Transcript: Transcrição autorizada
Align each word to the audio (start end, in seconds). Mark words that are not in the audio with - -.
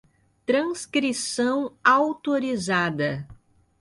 Transcrição 0.47 1.77
autorizada 1.83 3.27